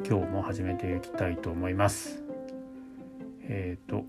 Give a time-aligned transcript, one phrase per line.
[0.00, 2.22] 今日も始めていきたいと思います
[3.42, 4.04] えっ、ー、と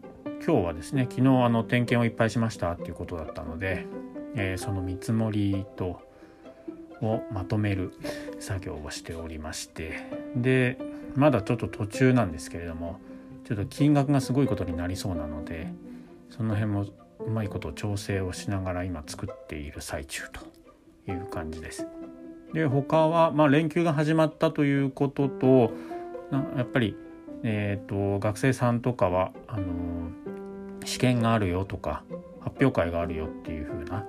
[0.46, 3.86] 今日はですね昨日あの点検をいっぱいしましたっていうことだったので、
[4.36, 6.02] えー、その見積もりと
[7.02, 7.94] をまとめる
[8.40, 10.78] 作業をしておりましてで
[11.16, 13.00] まだちょっと途中なんですけれども
[13.46, 15.72] ちょっと金額がすごいことになりそうなので
[16.30, 16.86] その辺も
[17.20, 21.88] うまいこと調整をしながら今作っている最中という感じです。
[22.56, 25.74] で他は、まあ、連休が始まったということと
[26.56, 26.96] やっぱり、
[27.44, 30.10] えーと、学生さんとかはあの
[30.86, 32.04] 試験があるよとか
[32.40, 34.06] 発表会があるよっていう風な、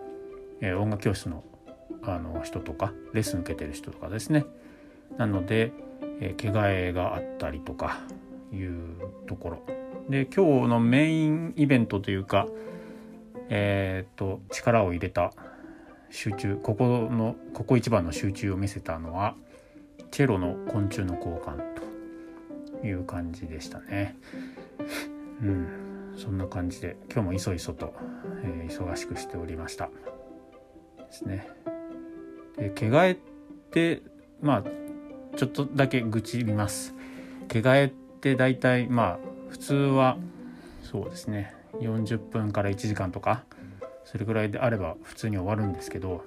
[0.61, 1.43] えー、音楽教室の
[2.03, 4.47] あの人とかレッスン受けてる人とかですね。
[5.19, 5.73] なので、
[6.21, 7.99] えー、着替えがあったりとか
[8.53, 8.73] いう
[9.27, 9.63] ところ。
[10.09, 12.47] で今日のメインイベントというか
[13.49, 15.33] えっ、と力を入れた
[16.11, 19.35] 集中ここのここ一番の集中を見せたのは
[20.11, 21.59] チェロの昆虫の交換
[22.81, 24.17] という感じでしたね。
[25.43, 25.67] うん
[26.17, 27.95] そんな感じで今日もいそいそと、
[28.43, 29.93] えー、忙しくしておりましたで
[31.13, 31.49] すね。
[32.57, 33.17] で着替えっ
[33.71, 34.03] て
[34.41, 36.95] まあちょっとだけ愚痴ります。
[37.49, 39.19] 着替えって大体まあ
[39.51, 40.17] 普通は
[40.83, 43.45] そうですね40分から1時間とか
[44.07, 46.23] それぐらいであれば普通に終わるんですけど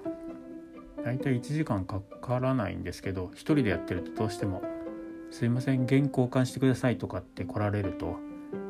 [1.04, 4.62] 大体1時間かからないんですけど1人でやってるとどうしても
[5.32, 8.18] 「すいません原稿換してください」とかって来られると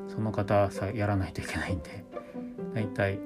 [0.07, 2.05] その方さやらないといけないんで
[2.75, 3.19] 大体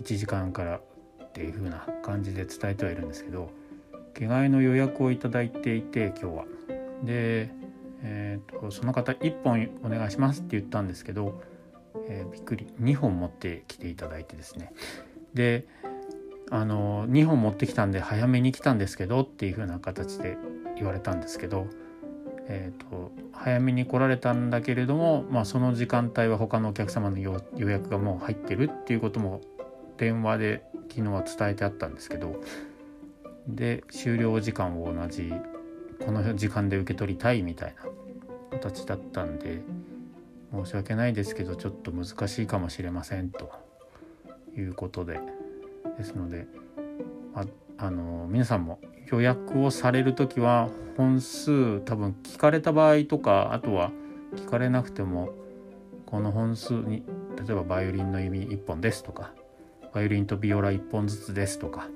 [0.00, 3.50] 1時間からっていう風な感じで伝えてはいるんですけど
[4.14, 6.44] 着替えの予約をいただいていて今日は。
[7.04, 7.50] で、
[8.02, 11.42] えーとその方1本お願いしますって言ったんですけど
[12.08, 14.72] えー、びっくり2本持ってきていただいてですね
[15.34, 15.66] で
[16.50, 20.38] あの2本持ってきたんで早めに来たんですけどっていう風な形で
[20.76, 21.66] 言われたんですけど、
[22.46, 27.32] えーと、早めに来られたんだけれども、まあ、その時間帯は他のお客様の予
[27.68, 29.40] 約がもう入ってるっていうことも
[29.96, 32.40] 電話で昨日は伝えてあったんですけど
[33.48, 35.32] で終了時間を同じ
[36.04, 37.74] この時間で受け取りたいみたい
[38.50, 39.62] な形だったんで。
[40.64, 43.52] 申し訳ないですけどちょっと難しいかもしれませんと。
[44.56, 45.20] いうことで。
[45.96, 46.46] ですので
[47.34, 47.46] あ
[47.78, 53.92] あの皆さんも予約をされる時は本数多分聞かれた場合とかあとは
[54.34, 55.30] 聞かれなくても
[56.04, 57.02] この本数に
[57.36, 59.32] 例えばバイオリンの弓1本ですとか
[59.94, 61.88] バイオリンとビオラ1本ずつですとか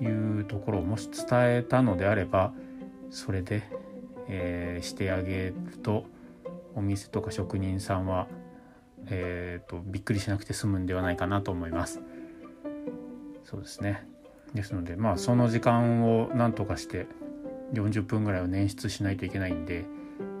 [0.00, 2.52] いうところをもし伝えたのであれば
[3.10, 3.62] それで、
[4.28, 6.04] えー、してあげると
[6.74, 8.28] お店とか職人さんは、
[9.06, 12.00] えーと、びっくりしなくて済むんではないかなと思います。
[13.44, 14.06] そうですね
[14.54, 17.06] ですのでまあその時間を何とかして
[17.74, 19.84] 40分ぐらいを捻出しないといけないんで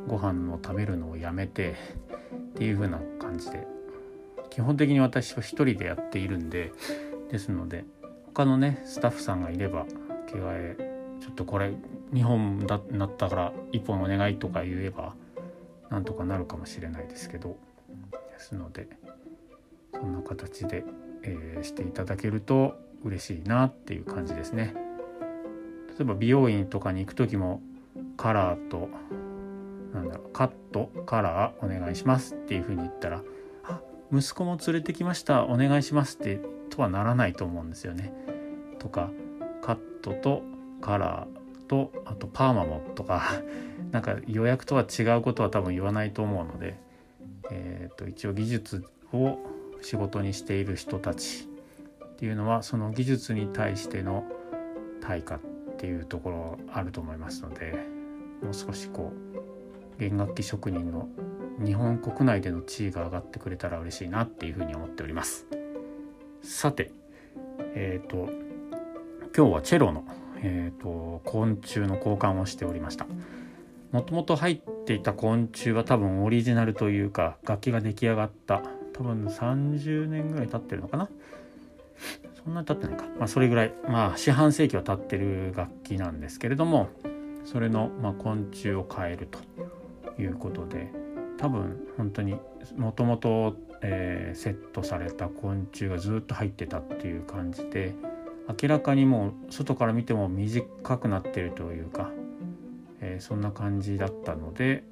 [0.06, 1.74] ご飯を食べるのをやめて
[2.34, 3.66] っていう風な感じで
[4.50, 6.72] 基本的に私は一人でやっているんで
[7.30, 7.84] ですので
[8.26, 9.86] 他のねスタッフさんがいれば
[10.26, 10.76] 着替え
[11.20, 11.72] ちょっとこれ
[12.12, 15.14] 2本だなったから1本お願いとか言えば
[15.92, 17.58] なんとかなるかもしれないですけど
[18.10, 18.88] ですので
[19.92, 20.84] そんな形で、
[21.22, 24.74] えー、していただけると嬉しいなっていう感じですね。
[25.88, 27.60] 例えば美容院とかに行く時も
[28.16, 28.88] カラーと
[29.92, 33.22] なんだろうカットカラーお願いしますっていうふうに言ったら
[33.62, 38.14] 「あ息子も連れてきましたお願いします」ってとはならないと思うんですよね。
[38.78, 39.10] とか
[39.60, 40.42] カットと
[40.80, 43.42] カラーとあとパーマもとか
[43.92, 46.78] なんか予約とは違うことは多分言わないと思うので、
[47.50, 49.38] えー、と一応技術を
[49.82, 51.46] 仕事にしている人たち
[52.04, 54.24] っていうのはその技術に対しての
[55.02, 55.40] 対価っ
[55.76, 57.72] ていうところあると思いますので
[58.42, 59.12] もう少しこ
[59.96, 61.08] う弦楽器職人の
[61.62, 65.46] 日本国内での地位が上がってくれたら嬉しいなっていうふうに思っております。
[66.42, 66.90] さて
[67.74, 68.32] えっ、ー、と
[69.36, 70.04] 今日はチェロの、
[70.38, 73.06] えーと昆虫の交換をしておりました。
[73.92, 78.62] もともと入っていた昆虫は多分オリジナルというか楽器が出来上がった。
[78.94, 81.08] 多分30年ぐらい経ってるのかな。
[82.44, 86.88] そんなに経ってないか、まあ、それぐらいまあ四半世紀は経ってる楽器なんですけれども
[87.44, 90.90] それの、ま、昆虫を変えるということで
[91.38, 92.36] 多分本当に
[92.76, 97.94] もともとセットされた昆虫がずっと入ってたっていう感じで
[98.60, 102.10] 明らかにもう外から見ても短くなってるというか、
[103.02, 104.84] えー、そんな感じだったので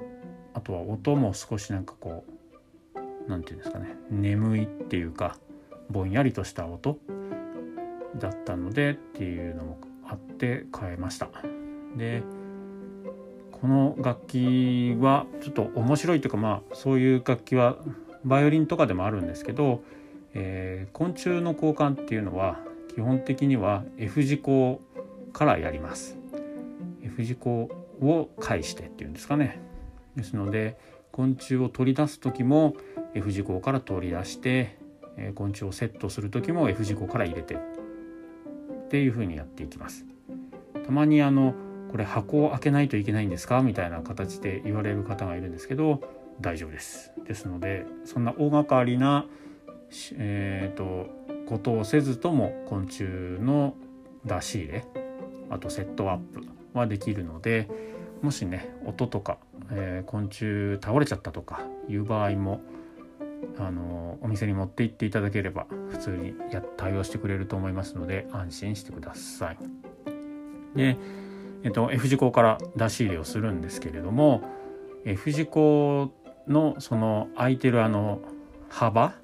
[0.52, 5.36] あとは音も少しなんかこう何て言うんですかね眠いっていうか
[5.88, 6.98] ぼんやりとした音
[8.18, 11.28] だったのでっていうのもあって変えました。
[11.96, 12.22] で
[13.52, 17.76] この楽器はちょっと面白いというかまあそういう楽器は
[18.24, 19.82] バイオリンとかでもあるんですけど、
[20.34, 22.58] えー、昆虫の交換っていうのは
[22.94, 24.80] 基本的には F 字工
[25.32, 26.16] からやります。
[27.02, 27.70] F 字工
[28.00, 29.60] を介してっていうんですかね。
[30.16, 30.76] ですので
[31.12, 32.74] 昆虫を取り出す時も
[33.14, 34.78] F 字工から取り出して、
[35.34, 37.58] 昆虫をセットする時も F 字工から入れてっ
[38.88, 40.06] ていうふうにやっていきます。
[40.86, 41.54] たまにあの
[41.90, 43.62] これ箱を開けないといけないんですか？
[43.62, 46.00] みたいな形で言われる方がいるんですけど
[46.40, 49.26] 大丈夫ですですのでそんな大掛かりな
[50.16, 51.08] えーと、
[51.48, 53.74] ことをせずとも昆虫の
[54.24, 54.84] 出し入れ
[55.50, 56.40] あとセットアップ
[56.74, 57.68] はできるので
[58.22, 59.38] もしね音とか、
[59.70, 62.60] えー、昆虫倒れちゃったとかいう場合も
[63.58, 69.58] あのお店に持って行っていただければ普通にや対応してくれると思いますので安心してください。
[70.74, 70.96] で
[71.62, 74.42] えっと、F 字工から出し入れをするんですけれども
[75.04, 76.10] F 字工
[76.48, 78.20] のその空いてるあの
[78.68, 79.14] 幅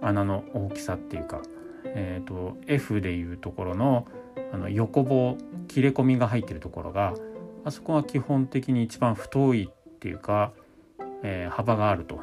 [0.00, 1.42] 穴の大きさっていうか、
[1.84, 4.06] えーと、F でいうところの
[4.52, 5.36] あの横棒
[5.70, 7.14] 切れ込みが入ってるところが
[7.64, 10.52] あそこが基本的に一番太いっていうか、
[11.22, 12.20] えー、幅があると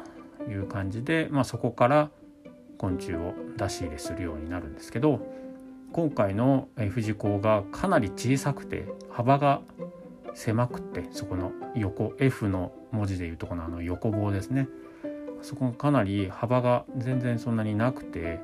[0.48, 2.10] いう感じで、まあ、そこから
[2.76, 5.20] 昆虫を出し入れするようになるんですけど
[5.92, 9.62] 今回の藤子がかなり小さくて幅が
[10.34, 14.68] 狭くてそこの横 F の文字でいうとこのあの横棒ですね。
[15.40, 18.40] そこがかなり幅が全然そんなになくて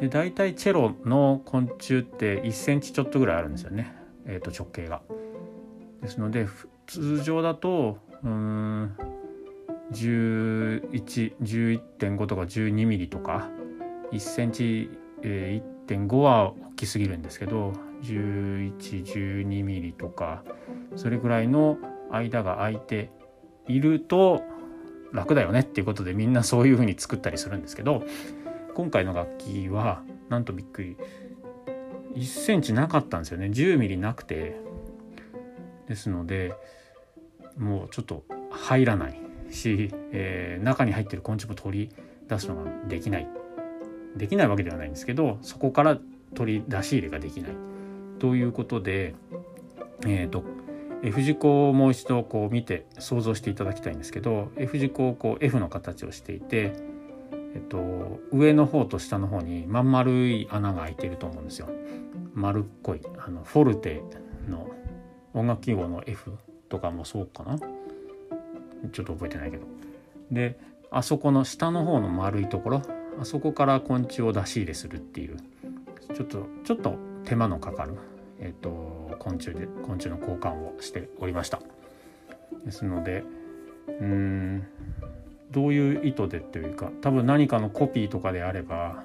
[0.00, 3.94] で大体チェロの昆虫って1センチちょっとぐらいあるんですよね、
[4.28, 5.02] えー、と直径が。
[6.02, 6.46] ですので
[6.86, 8.96] 通常だとうん
[9.92, 13.48] 11.5とか12ミリとか
[14.12, 14.90] 1センチ、
[15.22, 17.72] えー、1.5は大きすぎるんですけど
[18.02, 20.44] 1112ミリとか
[20.96, 21.78] それぐらいの
[22.10, 23.10] 間が空いて
[23.66, 24.42] いると
[25.12, 28.02] 楽だよねっていうことでみんなそういう風に作ったりするんですけど
[28.74, 30.96] 今回の楽器はなんとびっくり
[32.14, 33.46] 1センチなかったんですよね。
[33.46, 34.56] 10ミリなくて。
[35.88, 36.52] ですので
[37.56, 39.18] もうちょっと入らない
[39.50, 41.94] し、えー、中に入ってる昆虫も取り
[42.28, 43.26] 出すのができない。
[44.16, 45.98] できないわけではないんですけどそこから
[46.34, 47.52] 取り出し入れができない。
[48.18, 49.14] ということで
[50.06, 50.44] え、ー、と
[51.02, 56.72] F 字工をもう一度こう見て想像していただきたいんですけど F 字工こう F の形をしていて、
[57.58, 61.68] えっと、上の方と下の方にまん丸い穴が開いてると思うんですよ。
[62.34, 64.00] 丸っこいあのフォルテ
[64.48, 64.70] の
[65.34, 66.34] 音楽記号の F
[66.68, 69.66] とかもそうかなちょっと覚えてないけど。
[70.30, 70.56] で
[70.92, 72.82] あそこの下の方の丸いところ
[73.20, 75.36] あそこから昆虫を出し入れするっていう
[76.14, 76.94] ちょっとちょっと
[77.24, 77.94] 手間のかかる
[78.38, 81.60] えっ、と昆虫で昆虫の交換をしておりました
[82.64, 83.24] ですので
[84.00, 84.66] うん
[85.50, 89.02] どういう意図でというか多分何かのコピーとかであれば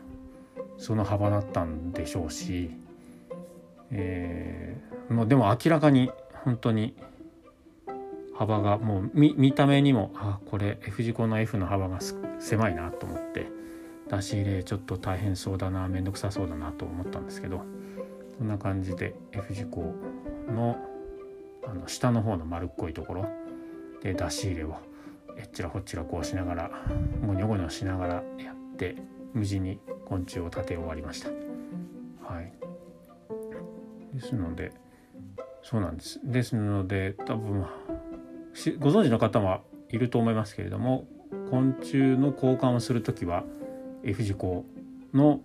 [0.77, 2.71] その幅だったんでしょうし、
[3.91, 6.11] えー、もうでも明らかに
[6.43, 6.95] 本当に
[8.35, 11.99] 幅がもう見た目にもあこれ F 字工の F の幅が
[12.39, 13.47] 狭いなと思って
[14.09, 17.59] 出し入れちょっと大変そうだな面倒くさそうだなと思ったんですけど
[18.39, 19.93] こんな感じで F 字工
[20.47, 20.77] の
[21.65, 23.25] あの下の方の丸っこいところ
[24.01, 24.75] で出し入れを
[25.37, 26.71] えっちらほっちらこうしながら
[27.25, 28.95] ゴニョゴニョしながらやって
[29.33, 31.29] 無事に昆虫を立て終わりました。
[32.31, 32.53] はい、
[34.13, 34.71] ですので
[35.61, 36.19] そうなんです。
[36.23, 37.65] ですので多分
[38.79, 41.07] ご存知の方はいると思いますけれども
[41.49, 43.43] 昆虫の交換をする時は
[44.03, 44.65] F 字工
[45.13, 45.41] の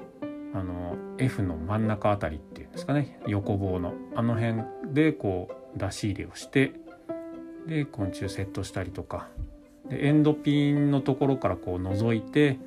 [0.55, 4.63] あの F の真ん中あたりっていうんですかね横棒のあの辺
[4.95, 6.73] でこう出し入れをして
[7.67, 9.29] で昆虫セットしたりとか
[9.91, 12.59] でエンドピンのところからこう覗いて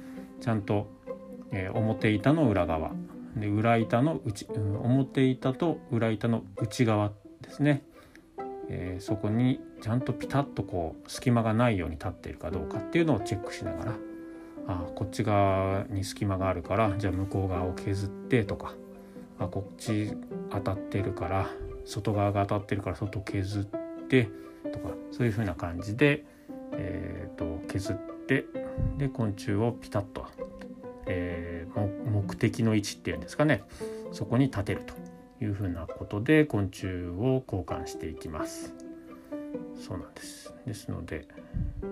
[0.41, 0.87] ちゃんと、
[1.51, 2.91] えー、表板の裏側。
[3.35, 4.45] で裏板の内、
[4.83, 7.83] 表板と裏板の内側ですね、
[8.67, 13.93] えー、そこにちゃんとピタッとこう隙間がないように立っているかどうかっていうのをチェックしながら
[14.67, 18.75] あこっち側に隙間があるからじゃあ向こう側を削ってとか
[19.39, 20.13] あこっち
[20.51, 21.49] 当たってるから
[21.85, 24.29] 外側が当たってるから外削って
[24.71, 26.25] とかそういう風な感じで、
[26.73, 27.95] えーと、削っ
[28.27, 28.45] て
[28.97, 30.25] で昆虫をピタッと、
[31.05, 33.63] えー、目的の位置っていうんですかね。
[34.11, 34.93] そこに立てると
[35.43, 38.73] いうふうなことで昆虫を交換していきます。
[39.75, 40.53] そうなんです。
[40.65, 41.27] ですので、
[41.83, 41.85] え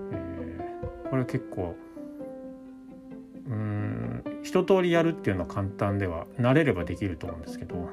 [1.05, 1.75] ー、これ結構
[3.47, 7.89] うん一通りやるっていうのは簡単では慣れればできると思うんですけど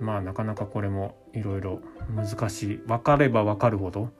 [0.00, 1.80] まあなかなかこれもいろいろ
[2.14, 2.76] 難しい。
[2.86, 4.10] 分かれば分かるほど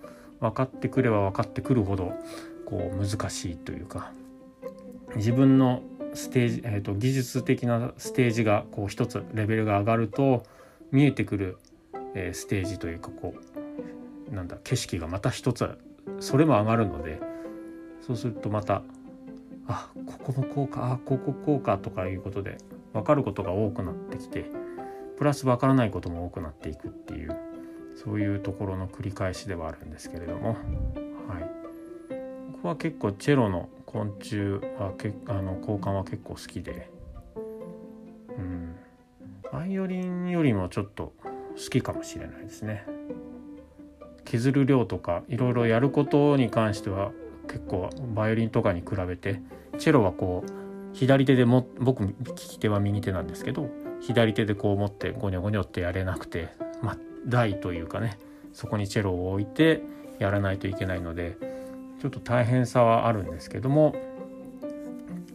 [0.41, 2.13] 分かってくれば分かってくるほど
[2.67, 4.13] こう難しいというか
[5.17, 5.83] 自分の
[6.15, 10.45] ステージ、えーと、技術的なステージがこう一つレベルが上がると
[10.93, 11.59] 見えてくる、
[12.15, 13.35] えー、ステージというかこ
[14.31, 15.79] うなんだ景色がまた一つ
[16.21, 17.21] それも上がるので
[18.07, 18.83] そうするとまた
[19.67, 22.59] あここもこうかあこここうかとかいうことで
[22.93, 24.45] 分かることが多くなってきて
[25.17, 27.37] プラス分からないことも多くなっていくっていう
[27.95, 31.43] そういうところの繰り返しではあるんですけれども、はい、
[32.53, 34.39] ここは結構チェロの昆虫
[34.79, 36.91] はけあの交換は結構好きで、
[37.37, 38.75] うん、
[39.53, 41.13] バイオリンよりもちょっと
[41.57, 42.85] 好きかもしれないですね。
[44.25, 47.13] 削る量とかいろいろやることに関しては
[47.47, 49.41] 結構バイオリンとかに比べて
[49.79, 50.51] チェロはこう
[50.95, 53.69] 左手でも僕利き手は右手なんですけど
[54.01, 56.49] 左手でこう持ってゴニョゴニョってやれなくて
[56.83, 58.19] ま台というかね
[58.53, 59.83] そこにチェロを置いて
[60.19, 61.37] やらないといけないので
[62.01, 63.95] ちょっと大変さはあるんですけども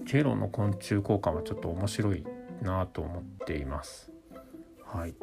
[0.06, 2.24] チェロの昆虫交換はちょっと面白い
[2.62, 4.12] なと思っています。
[4.86, 5.14] はい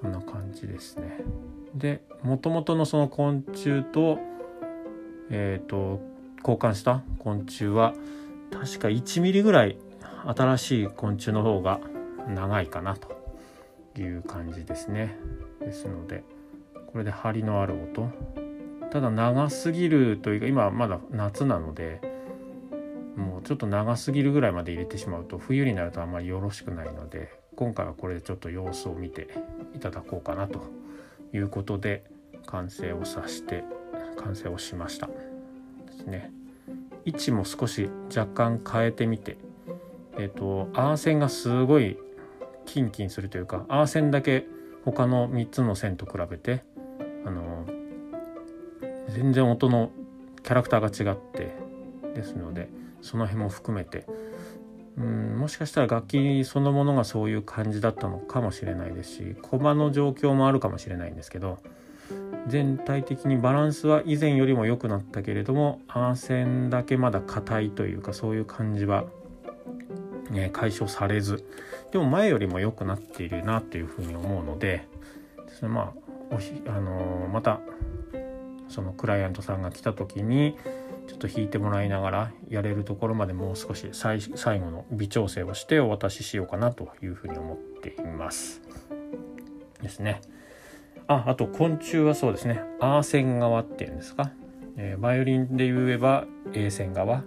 [0.00, 1.20] そんな感じですね。
[1.74, 4.18] でもともとのその昆虫と
[5.30, 6.00] えっ、ー、と
[6.38, 7.94] 交換した昆虫は
[8.52, 9.76] 確か1ミリぐらい
[10.24, 11.80] 新しい昆虫の方が
[12.28, 13.12] 長いかなと
[13.98, 15.16] いう感じですね。
[15.64, 16.24] ですので
[16.92, 18.08] これで張りのある音。
[18.90, 22.02] ただ長すぎるというか今まだ夏なので
[23.16, 29.28] もうちょっと長すぎるぐらいまで入れてしまうと冬になるとあんまりよろしくないので今回はこれでちょっと様子を見て
[29.74, 30.60] いただこうかなと
[31.32, 32.04] いうことで
[32.44, 33.64] 完成をさして
[34.22, 35.12] 完成をしましたで
[35.92, 36.30] すね。
[37.06, 39.38] 位置も少し若干変えてみて
[40.18, 41.96] えっ、とアーセンがすごい
[42.66, 44.46] キンキンするというかアーセンだけ
[44.84, 46.62] 他の3つの線と比べて
[47.24, 47.66] あの
[49.10, 49.90] 全然音の
[50.42, 51.54] キャラクターが違って
[52.14, 52.68] ですので
[53.00, 54.06] その辺も含めて
[54.98, 61.58] うんもしかしたら楽器そのものがそういう感じだったのかもしれないですし駒の状況もあるかもしれないんですけど
[62.48, 69.04] 全体的にバランスは以前よりも良くなったけれどもアーセンだけまだ硬いというかそういう感じは、
[70.32, 71.44] ね、解消されず
[71.92, 74.88] でも前よりも良くなっているなっていうふうに思うので
[75.46, 75.92] ですねま
[76.30, 77.60] あおひあのー、また
[78.68, 80.56] そのクライアントさんが来た時に
[81.06, 84.20] ちょっと弾いてもらいながらやれるところまでもう少し最
[84.60, 88.62] 後の微調整をしてお渡ししようかなというふうに思っています。
[89.82, 90.22] ですね。
[91.08, 94.30] ああと昆虫はそうですねアーセン側っていうんですか、
[94.76, 97.24] えー、バイオリンで言えば A 線側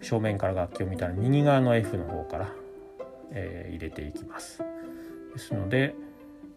[0.00, 2.52] 正面から楽器を見たら右側の F の方から、
[3.32, 4.62] えー、入れていきます。
[5.32, 5.94] ですので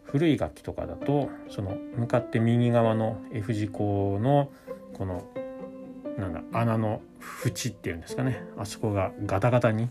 [0.04, 4.50] 古い楽器とかだとその向かって右側の F 字工の
[4.94, 5.24] この
[6.18, 7.02] なんだ穴の
[7.46, 9.90] 縁っていうんですかねあそこがガタガタに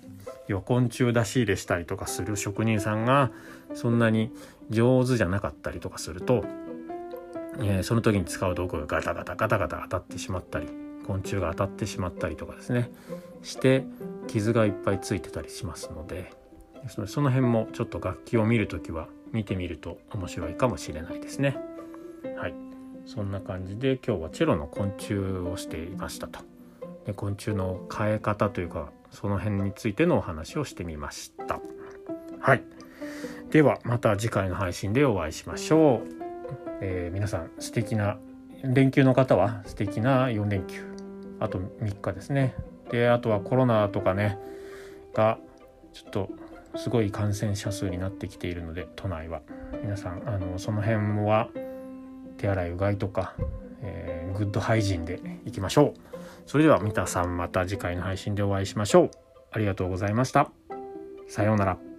[0.49, 3.31] 要は昆虫出し入れしたりとかする職人さんが
[3.75, 4.31] そんなに
[4.69, 6.45] 上手じゃなかったりとかすると、
[7.61, 10.69] えー、その時に使う道具がガタガタガタガタ当たってしまったり
[11.11, 12.89] 昆虫が当たってしまったりとかですね
[13.43, 13.85] して
[14.29, 16.33] 傷がいっぱいついてたりしますので
[16.89, 21.57] その辺もちょっと楽器を見る時は見てみると面白いかもしれないですね。
[22.39, 22.55] はい
[23.07, 26.41] そんな感じで今日はチェロの昆虫をしていましたと。
[27.07, 31.61] で昆虫の変え方というかその辺についてのお話をしてみました。
[32.39, 32.63] はい。
[33.51, 36.21] ではまた次回の配信でお会いしましょう。
[36.81, 38.17] えー、皆さん素敵な
[38.63, 40.90] 連休の方は素敵な4連休
[41.41, 42.55] あと3日ですね。
[42.91, 44.39] であとはコロナとかね
[45.15, 45.39] が
[45.93, 46.31] ちょっと
[46.77, 49.43] すごい感染者数になってきているので都内は。
[49.83, 51.49] 皆さんあのその辺は
[52.37, 53.35] 手洗いうがいとか、
[53.83, 56.01] えー、グッドハイジンでいきましょう。
[56.47, 59.11] それでは皆さんまた次回の配信でお会いしましょう。
[59.53, 60.51] ありがとうございました。
[61.29, 61.90] さようなら。